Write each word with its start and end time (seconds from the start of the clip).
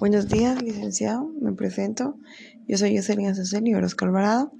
Buenos 0.00 0.28
días, 0.28 0.62
licenciado. 0.62 1.30
Me 1.42 1.52
presento. 1.52 2.16
Yo 2.66 2.78
soy 2.78 2.96
Jocelyn 2.96 3.26
Azucena 3.26 3.68
y 3.68 3.74
Orozco 3.74 4.06
Alvarado 4.06 4.50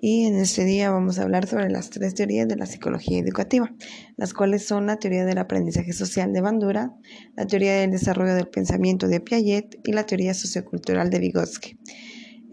y 0.00 0.24
en 0.24 0.36
este 0.36 0.64
día 0.64 0.90
vamos 0.90 1.18
a 1.18 1.24
hablar 1.24 1.46
sobre 1.46 1.68
las 1.68 1.90
tres 1.90 2.14
teorías 2.14 2.48
de 2.48 2.56
la 2.56 2.64
psicología 2.64 3.18
educativa, 3.18 3.70
las 4.16 4.32
cuales 4.32 4.64
son 4.64 4.86
la 4.86 4.96
teoría 4.96 5.26
del 5.26 5.36
aprendizaje 5.36 5.92
social 5.92 6.32
de 6.32 6.40
Bandura, 6.40 6.94
la 7.36 7.46
teoría 7.46 7.74
del 7.74 7.90
desarrollo 7.90 8.34
del 8.34 8.48
pensamiento 8.48 9.06
de 9.06 9.20
Piaget 9.20 9.78
y 9.84 9.92
la 9.92 10.06
teoría 10.06 10.32
sociocultural 10.32 11.10
de 11.10 11.18
Vygotsky. 11.18 11.78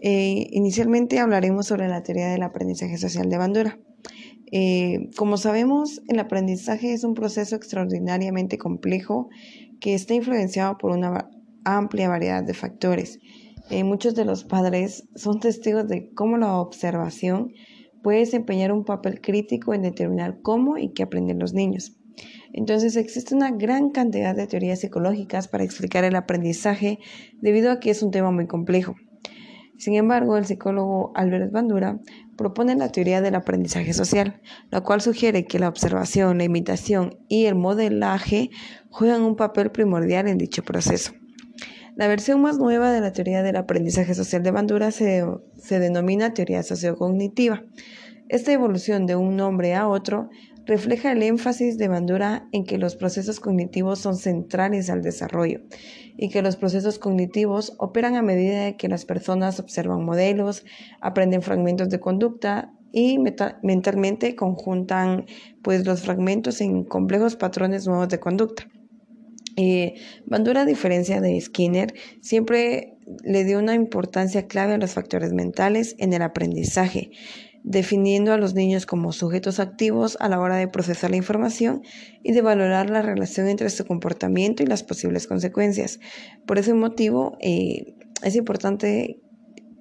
Eh, 0.02 0.48
inicialmente 0.50 1.20
hablaremos 1.20 1.66
sobre 1.66 1.88
la 1.88 2.02
teoría 2.02 2.28
del 2.28 2.42
aprendizaje 2.42 2.98
social 2.98 3.30
de 3.30 3.38
Bandura. 3.38 3.78
Eh, 4.52 5.08
como 5.16 5.38
sabemos, 5.38 6.02
el 6.08 6.18
aprendizaje 6.18 6.92
es 6.92 7.04
un 7.04 7.14
proceso 7.14 7.56
extraordinariamente 7.56 8.58
complejo 8.58 9.30
que 9.80 9.94
está 9.94 10.12
influenciado 10.12 10.76
por 10.76 10.90
una 10.90 11.30
amplia 11.64 12.08
variedad 12.08 12.42
de 12.42 12.54
factores. 12.54 13.18
Eh, 13.70 13.84
muchos 13.84 14.14
de 14.14 14.24
los 14.24 14.44
padres 14.44 15.08
son 15.14 15.40
testigos 15.40 15.88
de 15.88 16.12
cómo 16.14 16.36
la 16.36 16.58
observación 16.58 17.52
puede 18.02 18.18
desempeñar 18.18 18.72
un 18.72 18.84
papel 18.84 19.20
crítico 19.20 19.72
en 19.72 19.82
determinar 19.82 20.40
cómo 20.42 20.76
y 20.76 20.92
qué 20.92 21.04
aprenden 21.04 21.38
los 21.38 21.54
niños. 21.54 21.96
Entonces 22.52 22.96
existe 22.96 23.34
una 23.34 23.50
gran 23.50 23.90
cantidad 23.90 24.36
de 24.36 24.46
teorías 24.46 24.80
psicológicas 24.80 25.48
para 25.48 25.64
explicar 25.64 26.04
el 26.04 26.14
aprendizaje 26.14 26.98
debido 27.40 27.72
a 27.72 27.80
que 27.80 27.90
es 27.90 28.02
un 28.02 28.10
tema 28.10 28.30
muy 28.30 28.46
complejo. 28.46 28.94
Sin 29.76 29.94
embargo, 29.94 30.36
el 30.36 30.44
psicólogo 30.44 31.10
Albert 31.16 31.50
Bandura 31.50 31.98
propone 32.36 32.76
la 32.76 32.92
teoría 32.92 33.20
del 33.20 33.34
aprendizaje 33.34 33.92
social, 33.92 34.40
la 34.70 34.82
cual 34.82 35.00
sugiere 35.00 35.46
que 35.46 35.58
la 35.58 35.68
observación, 35.68 36.38
la 36.38 36.44
imitación 36.44 37.18
y 37.28 37.46
el 37.46 37.56
modelaje 37.56 38.50
juegan 38.90 39.22
un 39.22 39.34
papel 39.34 39.72
primordial 39.72 40.28
en 40.28 40.38
dicho 40.38 40.62
proceso. 40.62 41.12
La 41.96 42.08
versión 42.08 42.42
más 42.42 42.58
nueva 42.58 42.90
de 42.90 43.00
la 43.00 43.12
teoría 43.12 43.44
del 43.44 43.54
aprendizaje 43.54 44.14
social 44.14 44.42
de 44.42 44.50
Bandura 44.50 44.90
se, 44.90 45.24
denomina 45.70 46.34
teoría 46.34 46.64
sociocognitiva. 46.64 47.62
Esta 48.28 48.52
evolución 48.52 49.06
de 49.06 49.14
un 49.14 49.36
nombre 49.36 49.76
a 49.76 49.86
otro 49.86 50.28
refleja 50.66 51.12
el 51.12 51.22
énfasis 51.22 51.78
de 51.78 51.86
Bandura 51.86 52.48
en 52.50 52.64
que 52.64 52.78
los 52.78 52.96
procesos 52.96 53.38
cognitivos 53.38 54.00
son 54.00 54.16
centrales 54.16 54.90
al 54.90 55.02
desarrollo 55.02 55.60
y 56.16 56.30
que 56.30 56.42
los 56.42 56.56
procesos 56.56 56.98
cognitivos 56.98 57.74
operan 57.78 58.16
a 58.16 58.22
medida 58.22 58.76
que 58.76 58.88
las 58.88 59.04
personas 59.04 59.60
observan 59.60 60.04
modelos, 60.04 60.64
aprenden 61.00 61.42
fragmentos 61.42 61.90
de 61.90 62.00
conducta 62.00 62.72
y 62.90 63.18
mentalmente 63.18 64.34
conjuntan 64.34 65.26
pues 65.62 65.86
los 65.86 66.02
fragmentos 66.02 66.60
en 66.60 66.82
complejos 66.82 67.36
patrones 67.36 67.86
nuevos 67.86 68.08
de 68.08 68.18
conducta. 68.18 68.68
Eh, 69.56 69.94
Bandura, 70.26 70.62
a 70.62 70.64
diferencia 70.64 71.20
de 71.20 71.40
Skinner, 71.40 71.94
siempre 72.20 72.96
le 73.22 73.44
dio 73.44 73.58
una 73.58 73.74
importancia 73.74 74.46
clave 74.46 74.74
a 74.74 74.78
los 74.78 74.92
factores 74.92 75.32
mentales 75.32 75.94
en 75.98 76.12
el 76.12 76.22
aprendizaje, 76.22 77.10
definiendo 77.62 78.32
a 78.32 78.36
los 78.36 78.54
niños 78.54 78.86
como 78.86 79.12
sujetos 79.12 79.60
activos 79.60 80.16
a 80.20 80.28
la 80.28 80.40
hora 80.40 80.56
de 80.56 80.68
procesar 80.68 81.10
la 81.10 81.16
información 81.16 81.82
y 82.22 82.32
de 82.32 82.42
valorar 82.42 82.90
la 82.90 83.02
relación 83.02 83.48
entre 83.48 83.70
su 83.70 83.84
comportamiento 83.86 84.62
y 84.62 84.66
las 84.66 84.82
posibles 84.82 85.26
consecuencias. 85.26 86.00
Por 86.46 86.58
ese 86.58 86.74
motivo, 86.74 87.36
eh, 87.40 87.94
es 88.22 88.36
importante 88.36 89.20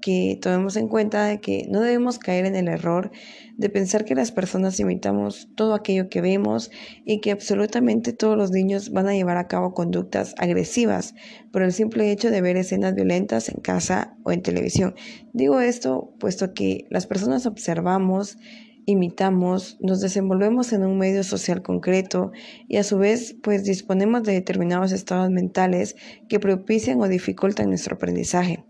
que 0.03 0.37
tomemos 0.41 0.75
en 0.75 0.89
cuenta 0.89 1.25
de 1.27 1.39
que 1.39 1.65
no 1.69 1.79
debemos 1.79 2.19
caer 2.19 2.45
en 2.45 2.57
el 2.57 2.67
error 2.67 3.09
de 3.55 3.69
pensar 3.69 4.03
que 4.03 4.15
las 4.15 4.33
personas 4.33 4.77
imitamos 4.81 5.47
todo 5.55 5.73
aquello 5.73 6.09
que 6.09 6.19
vemos 6.19 6.71
y 7.05 7.21
que 7.21 7.31
absolutamente 7.31 8.11
todos 8.11 8.35
los 8.35 8.51
niños 8.51 8.91
van 8.91 9.07
a 9.07 9.13
llevar 9.13 9.37
a 9.37 9.47
cabo 9.47 9.73
conductas 9.73 10.35
agresivas 10.37 11.15
por 11.53 11.61
el 11.61 11.71
simple 11.71 12.11
hecho 12.11 12.31
de 12.31 12.41
ver 12.41 12.57
escenas 12.57 12.95
violentas 12.95 13.47
en 13.47 13.61
casa 13.61 14.17
o 14.23 14.33
en 14.33 14.41
televisión. 14.41 14.93
Digo 15.31 15.61
esto 15.61 16.13
puesto 16.19 16.53
que 16.53 16.85
las 16.89 17.07
personas 17.07 17.45
observamos 17.45 18.37
imitamos, 18.85 19.77
nos 19.79 20.01
desenvolvemos 20.01 20.73
en 20.73 20.83
un 20.83 20.97
medio 20.97 21.23
social 21.23 21.61
concreto 21.61 22.33
y 22.67 22.75
a 22.75 22.83
su 22.83 22.97
vez 22.97 23.37
pues 23.41 23.63
disponemos 23.63 24.23
de 24.23 24.33
determinados 24.33 24.91
estados 24.91 25.29
mentales 25.29 25.95
que 26.27 26.41
propician 26.41 26.99
o 26.99 27.07
dificultan 27.07 27.69
nuestro 27.69 27.95
aprendizaje. 27.95 28.65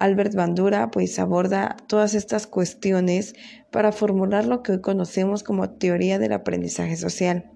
Albert 0.00 0.34
Bandura 0.34 0.90
pues 0.90 1.18
aborda 1.18 1.76
todas 1.86 2.14
estas 2.14 2.46
cuestiones 2.46 3.34
para 3.70 3.92
formular 3.92 4.46
lo 4.46 4.62
que 4.62 4.72
hoy 4.72 4.80
conocemos 4.80 5.42
como 5.42 5.70
teoría 5.70 6.18
del 6.18 6.32
aprendizaje 6.32 6.96
social. 6.96 7.50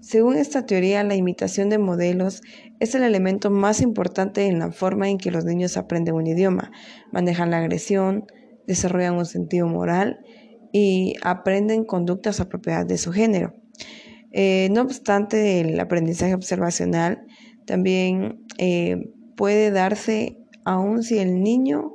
Según 0.00 0.36
esta 0.36 0.66
teoría, 0.66 1.04
la 1.04 1.14
imitación 1.14 1.68
de 1.68 1.78
modelos 1.78 2.42
es 2.80 2.94
el 2.94 3.02
elemento 3.02 3.50
más 3.50 3.80
importante 3.80 4.46
en 4.46 4.58
la 4.58 4.72
forma 4.72 5.08
en 5.08 5.18
que 5.18 5.30
los 5.30 5.44
niños 5.44 5.76
aprenden 5.76 6.14
un 6.14 6.26
idioma, 6.26 6.72
manejan 7.12 7.50
la 7.50 7.58
agresión, 7.58 8.26
desarrollan 8.66 9.14
un 9.14 9.26
sentido 9.26 9.66
moral 9.66 10.20
y 10.72 11.14
aprenden 11.22 11.84
conductas 11.84 12.40
apropiadas 12.40 12.88
de 12.88 12.98
su 12.98 13.12
género. 13.12 13.54
Eh, 14.32 14.68
no 14.72 14.80
obstante, 14.80 15.60
el 15.60 15.78
aprendizaje 15.78 16.34
observacional 16.34 17.26
también 17.66 18.44
eh, 18.58 19.10
puede 19.36 19.70
darse 19.70 20.41
aun 20.64 21.02
si 21.02 21.18
el 21.18 21.42
niño 21.42 21.92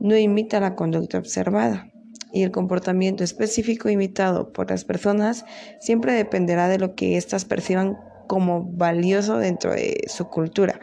no 0.00 0.16
imita 0.16 0.60
la 0.60 0.74
conducta 0.74 1.18
observada. 1.18 1.90
Y 2.32 2.42
el 2.42 2.52
comportamiento 2.52 3.24
específico 3.24 3.88
imitado 3.88 4.52
por 4.52 4.70
las 4.70 4.84
personas 4.84 5.44
siempre 5.80 6.12
dependerá 6.12 6.68
de 6.68 6.78
lo 6.78 6.94
que 6.94 7.16
éstas 7.16 7.44
perciban 7.44 7.96
como 8.28 8.64
valioso 8.64 9.38
dentro 9.38 9.72
de 9.72 10.04
su 10.06 10.28
cultura. 10.28 10.78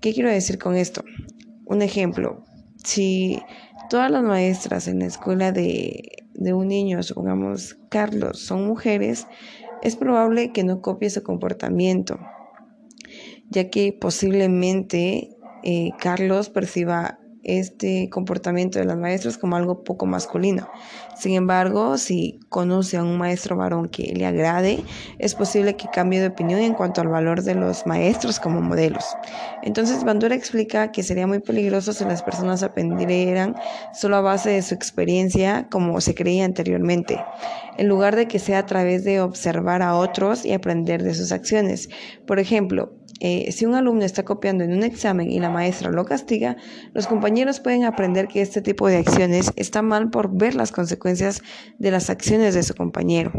¿Qué 0.00 0.12
quiero 0.12 0.28
decir 0.28 0.58
con 0.58 0.76
esto? 0.76 1.02
Un 1.64 1.80
ejemplo, 1.80 2.44
si 2.84 3.40
todas 3.88 4.10
las 4.10 4.22
maestras 4.22 4.88
en 4.88 4.98
la 4.98 5.06
escuela 5.06 5.52
de, 5.52 6.26
de 6.34 6.52
un 6.52 6.68
niño, 6.68 7.02
supongamos 7.02 7.78
Carlos, 7.88 8.40
son 8.40 8.66
mujeres, 8.66 9.26
es 9.82 9.96
probable 9.96 10.52
que 10.52 10.64
no 10.64 10.82
copie 10.82 11.08
su 11.08 11.22
comportamiento, 11.22 12.18
ya 13.48 13.70
que 13.70 13.96
posiblemente 13.98 15.31
eh, 15.62 15.90
Carlos 15.98 16.50
perciba 16.50 17.18
este 17.44 18.08
comportamiento 18.10 18.78
de 18.78 18.84
las 18.84 18.96
maestras 18.96 19.36
como 19.36 19.56
algo 19.56 19.82
poco 19.82 20.06
masculino. 20.06 20.68
Sin 21.16 21.34
embargo, 21.34 21.98
si 21.98 22.40
conoce 22.48 22.96
a 22.96 23.02
un 23.02 23.18
maestro 23.18 23.56
varón 23.56 23.88
que 23.88 24.12
le 24.14 24.26
agrade, 24.26 24.82
es 25.18 25.34
posible 25.34 25.76
que 25.76 25.88
cambie 25.92 26.20
de 26.20 26.28
opinión 26.28 26.60
en 26.60 26.74
cuanto 26.74 27.00
al 27.00 27.08
valor 27.08 27.42
de 27.42 27.54
los 27.54 27.86
maestros 27.86 28.40
como 28.40 28.60
modelos. 28.60 29.04
Entonces, 29.62 30.04
Bandura 30.04 30.34
explica 30.34 30.92
que 30.92 31.02
sería 31.02 31.26
muy 31.26 31.40
peligroso 31.40 31.92
si 31.92 32.04
las 32.04 32.22
personas 32.22 32.62
aprendieran 32.62 33.56
solo 33.92 34.16
a 34.16 34.20
base 34.20 34.50
de 34.50 34.62
su 34.62 34.74
experiencia 34.74 35.68
como 35.70 36.00
se 36.00 36.14
creía 36.14 36.44
anteriormente, 36.44 37.22
en 37.76 37.88
lugar 37.88 38.16
de 38.16 38.26
que 38.26 38.38
sea 38.38 38.58
a 38.58 38.66
través 38.66 39.04
de 39.04 39.20
observar 39.20 39.82
a 39.82 39.96
otros 39.96 40.44
y 40.44 40.52
aprender 40.52 41.02
de 41.02 41.14
sus 41.14 41.32
acciones. 41.32 41.88
Por 42.26 42.38
ejemplo, 42.38 42.92
eh, 43.20 43.50
si 43.52 43.66
un 43.66 43.74
alumno 43.74 44.04
está 44.04 44.24
copiando 44.24 44.64
en 44.64 44.72
un 44.72 44.82
examen 44.82 45.30
y 45.30 45.40
la 45.40 45.50
maestra 45.50 45.90
lo 45.90 46.04
castiga, 46.04 46.56
los 46.92 47.06
compañeros 47.06 47.60
pueden 47.60 47.84
aprender 47.84 48.28
que 48.28 48.40
este 48.40 48.62
tipo 48.62 48.88
de 48.88 48.98
acciones 48.98 49.52
está 49.56 49.82
mal 49.82 50.10
por 50.10 50.36
ver 50.36 50.54
las 50.54 50.72
consecuencias 50.72 51.42
de 51.78 51.90
las 51.90 52.10
acciones 52.10 52.54
de 52.54 52.62
su 52.62 52.74
compañero. 52.74 53.32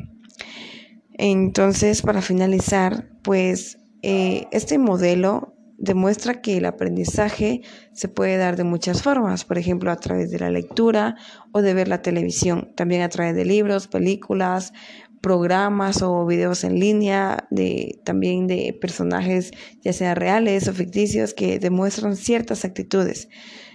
Entonces, 1.13 2.01
para 2.01 2.21
finalizar, 2.21 3.09
pues 3.23 3.77
eh, 4.01 4.47
este 4.51 4.77
modelo 4.77 5.52
demuestra 5.83 6.39
que 6.39 6.55
el 6.55 6.65
aprendizaje 6.65 7.61
se 7.91 8.07
puede 8.07 8.37
dar 8.37 8.55
de 8.55 8.63
muchas 8.63 9.01
formas, 9.01 9.43
por 9.43 9.57
ejemplo, 9.57 9.91
a 9.91 9.97
través 9.97 10.31
de 10.31 10.39
la 10.39 10.49
lectura 10.49 11.17
o 11.51 11.61
de 11.61 11.73
ver 11.73 11.89
la 11.89 12.01
televisión, 12.01 12.71
también 12.75 13.01
a 13.01 13.09
través 13.09 13.35
de 13.35 13.43
libros, 13.43 13.89
películas, 13.89 14.71
programas 15.19 16.01
o 16.01 16.25
videos 16.25 16.63
en 16.63 16.79
línea, 16.79 17.47
de, 17.51 17.99
también 18.05 18.47
de 18.47 18.77
personajes 18.79 19.51
ya 19.81 19.91
sea 19.91 20.15
reales 20.15 20.69
o 20.69 20.73
ficticios 20.73 21.33
que 21.33 21.59
demuestran 21.59 22.15
ciertas 22.15 22.63
actitudes. 22.63 23.27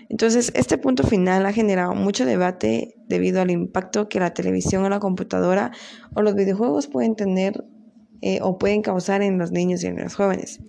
Entonces, 0.08 0.50
este 0.54 0.78
punto 0.78 1.06
final 1.06 1.44
ha 1.44 1.52
generado 1.52 1.94
mucho 1.94 2.24
debate 2.24 2.94
debido 3.06 3.42
al 3.42 3.50
impacto 3.50 4.08
que 4.08 4.18
la 4.18 4.32
televisión 4.32 4.82
o 4.82 4.88
la 4.88 4.98
computadora 4.98 5.72
o 6.14 6.22
los 6.22 6.34
videojuegos 6.34 6.86
pueden 6.86 7.16
tener 7.16 7.66
eh, 8.22 8.38
o 8.40 8.56
pueden 8.56 8.80
causar 8.80 9.20
en 9.20 9.36
los 9.36 9.52
niños 9.52 9.84
y 9.84 9.88
en 9.88 9.96
los 9.96 10.14
jóvenes. 10.14 10.60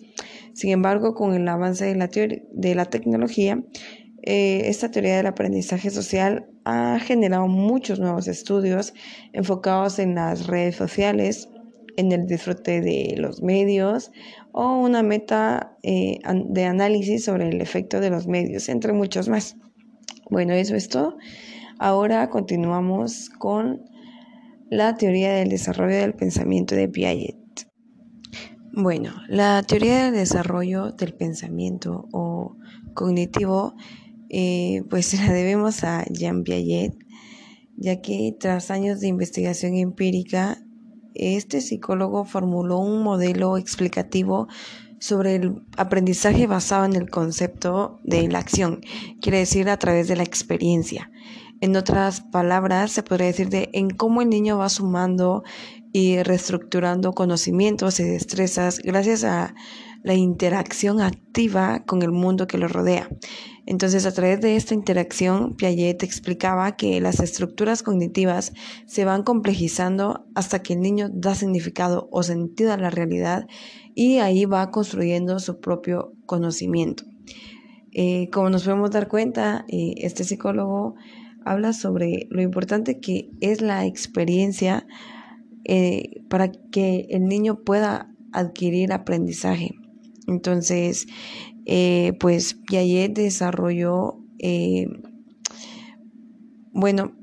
Sin 0.54 0.72
embargo, 0.72 1.14
con 1.14 1.34
el 1.34 1.48
avance 1.48 1.86
de 1.86 1.96
la, 1.96 2.08
de 2.08 2.76
la 2.76 2.86
tecnología, 2.86 3.64
eh, 4.22 4.64
esta 4.66 4.92
teoría 4.92 5.18
del 5.18 5.28
aprendizaje 5.28 5.90
social 5.90 6.48
ha 6.66 7.00
generado 7.00 7.48
muchos 7.48 8.00
nuevos 8.00 8.28
estudios 8.28 8.94
enfocados 9.34 9.98
en 10.00 10.16
las 10.16 10.48
redes 10.48 10.76
sociales, 10.76 11.50
en 11.96 12.12
el 12.12 12.28
disfrute 12.28 12.82
de 12.82 13.16
los 13.18 13.42
medios 13.42 14.12
o 14.52 14.78
una 14.78 15.04
meta 15.04 15.78
eh, 15.84 16.20
de 16.46 16.66
análisis 16.66 17.26
sobre 17.26 17.50
el 17.50 17.62
efecto 17.62 18.00
de 18.00 18.10
los 18.10 18.28
medios, 18.28 18.70
entre 18.70 18.94
muchos 18.94 19.30
más. 19.30 19.58
Bueno, 20.30 20.54
eso 20.54 20.76
es 20.76 20.90
todo. 20.90 21.18
Ahora 21.78 22.30
continuamos 22.30 23.30
con 23.30 23.82
la 24.70 24.96
teoría 24.96 25.34
del 25.34 25.50
desarrollo 25.50 25.96
del 25.96 26.14
pensamiento 26.14 26.76
de 26.76 26.88
Piaget. 26.88 27.49
Bueno, 28.72 29.14
la 29.28 29.64
teoría 29.64 30.06
del 30.06 30.14
desarrollo 30.14 30.92
del 30.92 31.14
pensamiento 31.14 32.08
o 32.12 32.56
cognitivo, 32.94 33.76
eh, 34.30 34.84
pues 34.90 35.14
la 35.20 35.34
debemos 35.34 35.84
a 35.84 36.06
Jean 36.06 36.44
Piaget, 36.44 36.94
ya 37.78 38.02
que 38.02 38.36
tras 38.40 38.70
años 38.70 39.00
de 39.00 39.08
investigación 39.08 39.76
empírica, 39.76 40.64
este 41.16 41.62
psicólogo 41.62 42.26
formuló 42.26 42.78
un 42.78 43.02
modelo 43.02 43.58
explicativo 43.58 44.48
sobre 45.00 45.36
el 45.36 45.64
aprendizaje 45.76 46.46
basado 46.46 46.86
en 46.86 46.96
el 46.96 47.10
concepto 47.10 48.00
de 48.04 48.28
la 48.28 48.40
acción, 48.40 48.82
quiere 49.22 49.40
decir 49.40 49.70
a 49.70 49.78
través 49.78 50.08
de 50.08 50.16
la 50.16 50.24
experiencia. 50.24 51.10
En 51.62 51.76
otras 51.76 52.22
palabras, 52.22 52.92
se 52.92 53.04
podría 53.04 53.28
decir 53.28 53.50
de 53.50 53.70
en 53.74 53.90
cómo 53.90 54.22
el 54.22 54.30
niño 54.30 54.58
va 54.58 54.70
sumando 54.70 55.44
y 55.92 56.22
reestructurando 56.24 57.14
conocimientos 57.14 58.00
y 58.00 58.04
destrezas 58.04 58.80
gracias 58.80 59.24
a 59.24 59.56
la 60.04 60.14
interacción 60.14 61.02
activa 61.02 61.84
con 61.86 62.02
el 62.02 62.12
mundo 62.12 62.48
que 62.48 62.58
lo 62.58 62.68
rodea. 62.68 63.10
Entonces, 63.66 64.06
a 64.06 64.14
través 64.14 64.42
de 64.42 64.56
esta 64.56 64.74
interacción, 64.74 65.56
Piaget 65.56 66.02
explicaba 66.02 66.76
que 66.76 67.00
las 67.02 67.20
estructuras 67.20 67.84
cognitivas 67.84 68.54
se 68.88 69.06
van 69.06 69.24
complejizando 69.24 70.26
hasta 70.34 70.64
que 70.64 70.74
el 70.74 70.82
niño 70.82 71.10
da 71.12 71.36
significado 71.36 72.08
o 72.12 72.24
sentido 72.24 72.74
a 72.74 72.78
la 72.78 72.90
realidad 72.90 73.48
y 73.94 74.20
ahí 74.20 74.46
va 74.46 74.72
construyendo 74.72 75.40
su 75.40 75.60
propio 75.60 76.14
conocimiento. 76.26 77.04
Eh, 77.92 78.30
como 78.32 78.50
nos 78.50 78.64
podemos 78.64 78.92
dar 78.92 79.08
cuenta, 79.08 79.66
eh, 79.68 79.96
este 79.98 80.24
psicólogo 80.24 80.96
habla 81.46 81.74
sobre 81.74 82.28
lo 82.30 82.42
importante 82.42 83.00
que 83.00 83.30
es 83.42 83.62
la 83.62 83.86
experiencia 83.86 84.88
eh, 85.72 86.24
para 86.30 86.52
que 86.52 87.06
el 87.12 87.26
niño 87.26 87.64
pueda 87.64 88.12
adquirir 88.32 88.92
aprendizaje. 88.92 89.76
Entonces, 90.26 91.06
eh, 91.68 92.14
pues 92.20 92.56
Piaget 92.56 93.14
desarrolló, 93.14 94.18
eh, 94.40 94.88
bueno, 96.74 97.16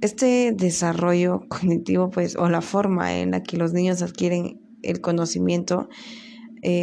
este 0.00 0.52
desarrollo 0.56 1.42
cognitivo, 1.50 2.08
pues, 2.08 2.36
o 2.36 2.48
la 2.48 2.62
forma 2.62 3.18
en 3.18 3.32
la 3.32 3.42
que 3.42 3.58
los 3.58 3.74
niños 3.74 4.00
adquieren 4.00 4.58
el 4.82 5.02
conocimiento 5.02 5.90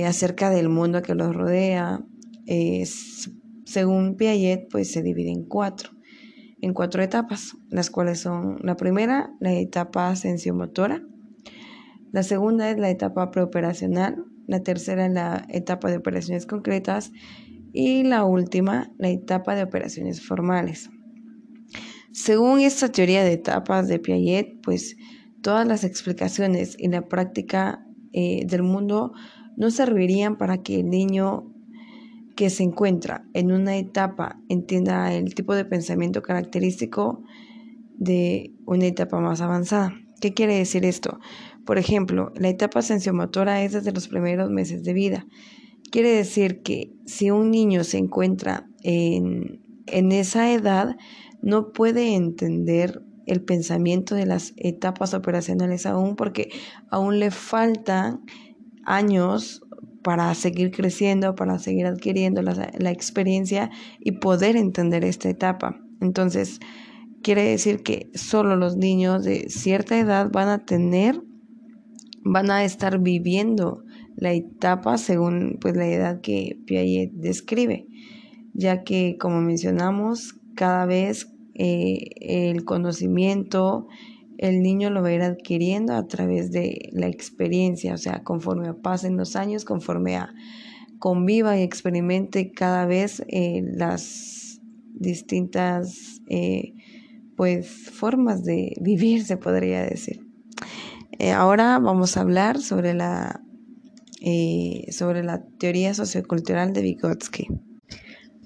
acerca 0.05 0.51
del 0.51 0.69
mundo 0.69 1.01
que 1.01 1.15
los 1.15 1.33
rodea, 1.33 2.05
según 3.65 4.17
Piaget, 4.17 4.67
pues 4.69 4.91
se 4.91 5.01
divide 5.01 5.31
en 5.31 5.45
cuatro 5.45 5.98
en 6.61 6.73
cuatro 6.73 7.01
etapas, 7.01 7.57
las 7.69 7.89
cuales 7.89 8.19
son 8.19 8.57
la 8.61 8.75
primera, 8.75 9.31
la 9.39 9.53
etapa 9.53 10.15
sensiomotora, 10.15 11.01
la 12.11 12.23
segunda 12.23 12.69
es 12.69 12.77
la 12.77 12.89
etapa 12.89 13.31
preoperacional, 13.31 14.25
la 14.47 14.63
tercera 14.63 15.05
es 15.05 15.13
la 15.13 15.45
etapa 15.49 15.89
de 15.89 15.97
operaciones 15.97 16.45
concretas 16.45 17.11
y 17.71 18.03
la 18.03 18.23
última, 18.23 18.91
la 18.97 19.09
etapa 19.09 19.55
de 19.55 19.63
operaciones 19.63 20.25
formales. 20.25 20.89
Según 22.11 22.61
esta 22.61 22.91
teoría 22.91 23.23
de 23.23 23.33
etapas 23.33 23.87
de 23.87 23.99
Piaget, 23.99 24.59
pues 24.63 24.97
todas 25.43 25.67
las 25.67 25.83
explicaciones 25.83 26.75
y 26.79 26.87
la 26.87 27.07
práctica 27.07 27.85
eh, 28.11 28.45
del 28.47 28.63
mundo 28.63 29.13
no 29.55 29.69
servirían 29.69 30.37
para 30.37 30.63
que 30.63 30.79
el 30.79 30.89
niño 30.89 31.53
que 32.39 32.49
se 32.49 32.63
encuentra 32.63 33.25
en 33.33 33.51
una 33.51 33.75
etapa 33.75 34.39
entienda 34.47 35.13
el 35.13 35.35
tipo 35.35 35.53
de 35.55 35.65
pensamiento 35.65 36.21
característico 36.21 37.21
de 37.97 38.53
una 38.65 38.85
etapa 38.85 39.19
más 39.19 39.41
avanzada. 39.41 39.93
¿Qué 40.21 40.33
quiere 40.33 40.55
decir 40.55 40.85
esto? 40.85 41.19
Por 41.65 41.77
ejemplo, 41.77 42.31
la 42.37 42.47
etapa 42.47 42.81
sensiomotora 42.81 43.61
es 43.61 43.73
desde 43.73 43.91
los 43.91 44.07
primeros 44.07 44.49
meses 44.51 44.85
de 44.85 44.93
vida. 44.93 45.27
Quiere 45.91 46.11
decir 46.11 46.61
que 46.61 46.93
si 47.05 47.29
un 47.29 47.51
niño 47.51 47.83
se 47.83 47.97
encuentra 47.97 48.69
en, 48.83 49.61
en 49.87 50.13
esa 50.13 50.49
edad, 50.53 50.95
no 51.41 51.73
puede 51.73 52.15
entender 52.15 53.03
el 53.25 53.43
pensamiento 53.43 54.15
de 54.15 54.27
las 54.27 54.53
etapas 54.55 55.13
operacionales 55.13 55.85
aún 55.85 56.15
porque 56.15 56.51
aún 56.89 57.19
le 57.19 57.31
faltan 57.31 58.21
años 58.85 59.61
para 60.09 60.33
seguir 60.33 60.71
creciendo, 60.71 61.35
para 61.35 61.59
seguir 61.59 61.85
adquiriendo 61.85 62.41
la, 62.41 62.89
experiencia 62.89 63.69
y 63.99 64.13
poder 64.13 64.55
entender 64.55 65.05
esta 65.05 65.29
etapa. 65.29 65.79
Entonces, 66.01 66.59
quiere 67.21 67.43
decir 67.43 67.83
que 67.83 68.09
solo 68.15 68.55
los 68.55 68.75
niños 68.75 69.23
de 69.23 69.51
cierta 69.51 69.99
edad 69.99 70.31
van 70.31 70.49
a 70.49 70.65
tener, 70.65 71.21
van 72.23 72.49
a 72.49 72.63
estar 72.63 72.97
viviendo 72.97 73.83
la 74.15 74.33
etapa 74.33 74.97
según 74.97 75.59
pues, 75.61 75.77
la 75.77 75.85
edad 75.85 76.21
que 76.21 76.57
Piaget 76.65 77.11
describe, 77.11 77.85
ya 78.55 78.81
que 78.81 79.15
como 79.19 79.41
mencionamos, 79.41 80.39
cada 80.55 80.87
vez 80.87 81.31
eh, 81.53 81.99
el 82.19 82.65
conocimiento, 82.65 83.85
el 84.39 84.61
niño 84.61 84.89
lo 84.89 85.01
va 85.01 85.09
a 85.09 85.13
ir 85.13 85.21
adquiriendo 85.21 85.93
a 85.93 86.07
través 86.07 86.49
de 86.51 86.89
la 86.93 87.07
experiencia, 87.07 87.93
o 87.93 87.97
sea, 87.97 88.23
conforme 88.23 88.73
pasen 88.73 89.17
los 89.17 89.35
años, 89.35 89.65
conforme 89.65 90.15
a 90.15 90.33
conviva 90.97 91.57
y 91.57 91.63
experimente 91.63 92.51
cada 92.51 92.85
vez 92.85 93.21
eh, 93.27 93.61
las 93.65 94.61
distintas 94.93 96.21
eh, 96.29 96.73
pues 97.35 97.67
formas 97.91 98.45
de 98.45 98.75
vivir, 98.79 99.25
se 99.25 99.35
podría 99.35 99.83
decir. 99.83 100.25
Eh, 101.17 101.31
ahora 101.31 101.77
vamos 101.79 102.15
a 102.15 102.21
hablar 102.21 102.61
sobre 102.61 102.93
la, 102.93 103.41
sobre 104.89 105.23
la 105.23 105.43
teoría 105.57 105.93
sociocultural 105.93 106.71
de 106.71 106.81
Vygotsky. 106.81 107.47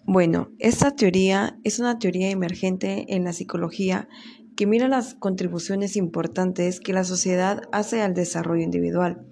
Bueno, 0.06 0.50
esta 0.57 0.96
teoría 0.96 1.57
es 1.63 1.80
una 1.80 2.00
teoría 2.00 2.31
emergente 2.31 3.06
en 3.10 3.24
la 3.24 3.34
psicología 3.34 4.07
que 4.56 4.68
mira 4.68 4.88
las 4.88 5.16
contribuciones 5.16 5.96
importantes 5.96 6.80
que 6.80 6.94
la 6.94 7.04
sociedad 7.04 7.62
hace 7.72 8.02
al 8.02 8.14
desarrollo 8.14 8.64
individual. 8.64 9.26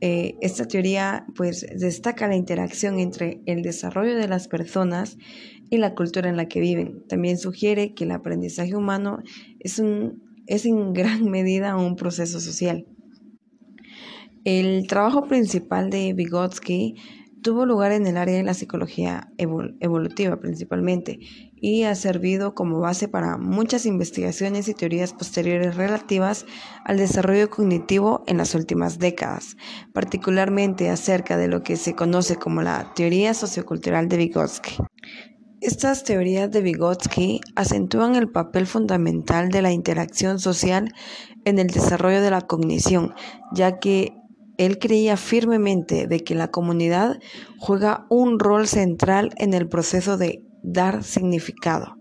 Eh, 0.00 0.36
esta 0.40 0.66
teoría 0.66 1.26
pues 1.34 1.66
destaca 1.78 2.28
la 2.28 2.36
interacción 2.36 2.98
entre 2.98 3.40
el 3.46 3.62
desarrollo 3.62 4.16
de 4.16 4.28
las 4.28 4.48
personas 4.48 5.16
y 5.70 5.78
la 5.78 5.94
cultura 5.94 6.28
en 6.28 6.36
la 6.36 6.46
que 6.46 6.60
viven. 6.60 7.04
También 7.08 7.38
sugiere 7.38 7.94
que 7.94 8.04
el 8.04 8.10
aprendizaje 8.10 8.76
humano 8.76 9.18
es, 9.60 9.78
un, 9.78 10.22
es 10.46 10.66
en 10.66 10.92
gran 10.92 11.24
medida 11.30 11.76
un 11.76 11.96
proceso 11.96 12.40
social. 12.40 12.86
El 14.44 14.86
trabajo 14.86 15.26
principal 15.26 15.88
de 15.88 16.12
Vygotsky 16.12 16.96
tuvo 17.44 17.66
lugar 17.66 17.92
en 17.92 18.06
el 18.06 18.16
área 18.16 18.38
de 18.38 18.42
la 18.42 18.54
psicología 18.54 19.30
evolutiva 19.36 20.36
principalmente 20.40 21.20
y 21.54 21.82
ha 21.82 21.94
servido 21.94 22.54
como 22.54 22.80
base 22.80 23.06
para 23.06 23.36
muchas 23.36 23.84
investigaciones 23.84 24.66
y 24.66 24.72
teorías 24.72 25.12
posteriores 25.12 25.76
relativas 25.76 26.46
al 26.86 26.96
desarrollo 26.96 27.50
cognitivo 27.50 28.24
en 28.26 28.38
las 28.38 28.54
últimas 28.54 28.98
décadas, 28.98 29.58
particularmente 29.92 30.88
acerca 30.88 31.36
de 31.36 31.48
lo 31.48 31.62
que 31.62 31.76
se 31.76 31.94
conoce 31.94 32.36
como 32.36 32.62
la 32.62 32.94
teoría 32.94 33.34
sociocultural 33.34 34.08
de 34.08 34.16
Vygotsky. 34.16 34.78
Estas 35.60 36.02
teorías 36.02 36.50
de 36.50 36.62
Vygotsky 36.62 37.42
acentúan 37.56 38.16
el 38.16 38.30
papel 38.30 38.66
fundamental 38.66 39.50
de 39.50 39.60
la 39.60 39.70
interacción 39.70 40.38
social 40.38 40.94
en 41.44 41.58
el 41.58 41.66
desarrollo 41.66 42.22
de 42.22 42.30
la 42.30 42.40
cognición, 42.40 43.12
ya 43.52 43.78
que 43.78 44.14
él 44.58 44.78
creía 44.78 45.16
firmemente 45.16 46.06
de 46.06 46.20
que 46.20 46.34
la 46.34 46.48
comunidad 46.48 47.18
juega 47.58 48.06
un 48.08 48.38
rol 48.38 48.66
central 48.66 49.30
en 49.36 49.54
el 49.54 49.68
proceso 49.68 50.16
de 50.16 50.42
dar 50.62 51.02
significado. 51.02 51.96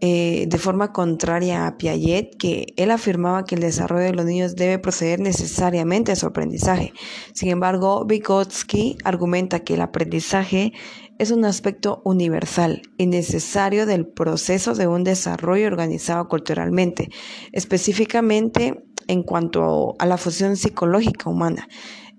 Eh, 0.00 0.46
de 0.46 0.58
forma 0.58 0.92
contraria 0.92 1.66
a 1.66 1.76
Piaget, 1.76 2.36
que 2.38 2.66
él 2.76 2.92
afirmaba 2.92 3.44
que 3.44 3.56
el 3.56 3.62
desarrollo 3.62 4.04
de 4.04 4.12
los 4.12 4.26
niños 4.26 4.54
debe 4.54 4.78
proceder 4.78 5.18
necesariamente 5.18 6.12
a 6.12 6.16
su 6.16 6.26
aprendizaje. 6.26 6.92
Sin 7.34 7.48
embargo, 7.48 8.04
Vygotsky 8.06 8.96
argumenta 9.02 9.58
que 9.64 9.74
el 9.74 9.80
aprendizaje 9.80 10.72
es 11.18 11.30
un 11.30 11.44
aspecto 11.44 12.00
universal 12.04 12.82
y 12.96 13.06
necesario 13.06 13.86
del 13.86 14.06
proceso 14.06 14.74
de 14.74 14.86
un 14.86 15.04
desarrollo 15.04 15.66
organizado 15.66 16.28
culturalmente, 16.28 17.10
específicamente 17.52 18.84
en 19.08 19.22
cuanto 19.22 19.96
a 19.98 20.06
la 20.06 20.16
fusión 20.16 20.56
psicológica 20.56 21.28
humana. 21.28 21.68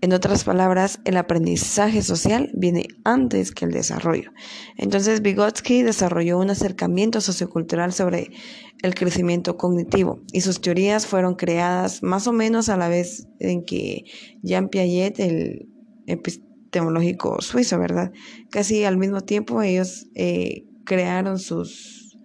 En 0.01 0.13
otras 0.13 0.45
palabras, 0.45 1.01
el 1.03 1.17
aprendizaje 1.17 2.01
social 2.01 2.51
viene 2.53 2.87
antes 3.03 3.51
que 3.51 3.65
el 3.65 3.71
desarrollo. 3.71 4.31
Entonces, 4.77 5.21
Vygotsky 5.21 5.81
desarrolló 5.81 6.39
un 6.39 6.49
acercamiento 6.49 7.19
sociocultural 7.19 7.91
sobre 7.91 8.31
el 8.81 8.95
crecimiento 8.95 9.57
cognitivo 9.57 10.21
y 10.31 10.39
sus 10.39 10.61
teorías 10.61 11.05
fueron 11.05 11.35
creadas 11.35 12.01
más 12.01 12.27
o 12.27 12.31
menos 12.31 12.69
a 12.69 12.77
la 12.77 12.87
vez 12.87 13.27
en 13.39 13.65
que 13.65 14.05
Jean 14.41 14.69
Piaget, 14.69 15.19
el 15.19 15.67
epistemológico 16.69 17.41
suizo, 17.41 17.79
¿verdad? 17.79 18.11
Casi 18.51 18.83
al 18.83 18.97
mismo 18.97 19.21
tiempo 19.21 19.61
ellos 19.61 20.07
eh, 20.15 20.65
crearon 20.85 21.39
sus, 21.39 22.17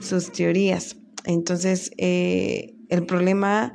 sus 0.00 0.32
teorías. 0.32 0.96
Entonces, 1.24 1.90
eh, 1.98 2.74
el 2.88 3.04
problema 3.06 3.72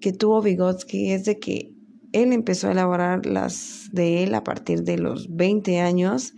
que 0.00 0.12
tuvo 0.12 0.40
Vygotsky 0.40 1.10
es 1.10 1.24
de 1.24 1.38
que 1.38 1.72
él 2.12 2.32
empezó 2.32 2.68
a 2.68 2.72
elaborar 2.72 3.26
las 3.26 3.90
de 3.92 4.22
él 4.22 4.34
a 4.34 4.44
partir 4.44 4.82
de 4.82 4.98
los 4.98 5.28
20 5.34 5.80
años 5.80 6.32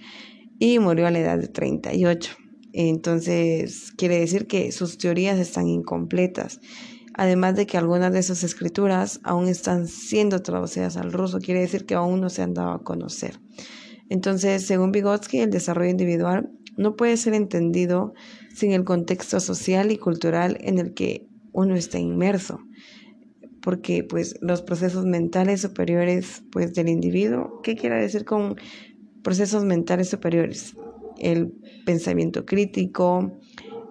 y 0.58 0.78
murió 0.78 1.06
a 1.06 1.10
la 1.10 1.20
edad 1.20 1.38
de 1.38 1.48
38. 1.48 2.32
Entonces, 2.72 3.92
quiere 3.96 4.18
decir 4.18 4.46
que 4.46 4.72
sus 4.72 4.96
teorías 4.96 5.38
están 5.38 5.68
incompletas. 5.68 6.60
Además 7.14 7.56
de 7.56 7.66
que 7.66 7.76
algunas 7.76 8.12
de 8.12 8.22
sus 8.22 8.42
escrituras 8.42 9.20
aún 9.22 9.48
están 9.48 9.86
siendo 9.86 10.42
traducidas 10.42 10.96
al 10.96 11.12
ruso, 11.12 11.38
quiere 11.38 11.60
decir 11.60 11.84
que 11.84 11.94
aún 11.94 12.20
no 12.20 12.30
se 12.30 12.42
han 12.42 12.54
dado 12.54 12.72
a 12.72 12.82
conocer. 12.82 13.38
Entonces, 14.08 14.66
según 14.66 14.92
Vygotsky, 14.92 15.40
el 15.40 15.50
desarrollo 15.50 15.90
individual 15.90 16.50
no 16.76 16.96
puede 16.96 17.16
ser 17.16 17.34
entendido 17.34 18.14
sin 18.54 18.72
el 18.72 18.84
contexto 18.84 19.40
social 19.40 19.90
y 19.90 19.98
cultural 19.98 20.58
en 20.60 20.78
el 20.78 20.94
que 20.94 21.26
uno 21.52 21.74
está 21.74 21.98
inmerso, 21.98 22.60
porque 23.60 24.04
pues 24.04 24.36
los 24.40 24.62
procesos 24.62 25.04
mentales 25.04 25.60
superiores 25.60 26.42
pues 26.50 26.74
del 26.74 26.88
individuo, 26.88 27.60
¿qué 27.62 27.76
quiere 27.76 28.00
decir 28.00 28.24
con 28.24 28.56
procesos 29.22 29.64
mentales 29.64 30.08
superiores? 30.08 30.74
El 31.18 31.52
pensamiento 31.84 32.44
crítico, 32.46 33.32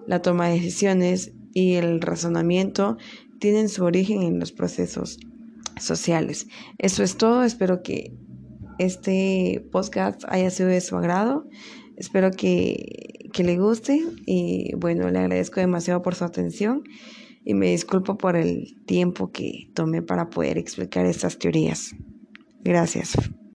la 0.06 0.20
toma 0.20 0.48
de 0.48 0.54
decisiones 0.54 1.32
y 1.52 1.74
el 1.74 2.00
razonamiento 2.00 2.96
tienen 3.38 3.68
su 3.68 3.84
origen 3.84 4.22
en 4.22 4.38
los 4.38 4.52
procesos 4.52 5.18
sociales. 5.80 6.46
Eso 6.78 7.02
es 7.02 7.16
todo, 7.16 7.42
espero 7.44 7.82
que 7.82 8.12
este 8.78 9.66
podcast 9.70 10.22
haya 10.28 10.50
sido 10.50 10.68
de 10.68 10.80
su 10.80 10.96
agrado. 10.96 11.48
Espero 11.96 12.30
que, 12.30 13.28
que 13.32 13.44
le 13.44 13.58
guste 13.58 14.02
y 14.26 14.74
bueno, 14.76 15.10
le 15.10 15.18
agradezco 15.18 15.60
demasiado 15.60 16.02
por 16.02 16.14
su 16.14 16.24
atención 16.24 16.82
y 17.44 17.54
me 17.54 17.70
disculpo 17.70 18.16
por 18.16 18.36
el 18.36 18.76
tiempo 18.86 19.30
que 19.30 19.70
tomé 19.74 20.02
para 20.02 20.30
poder 20.30 20.58
explicar 20.58 21.06
estas 21.06 21.38
teorías. 21.38 21.94
Gracias. 22.64 23.14